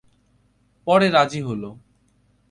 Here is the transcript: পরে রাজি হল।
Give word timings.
পরে 0.87 1.07
রাজি 1.09 1.39
হল। 1.47 1.63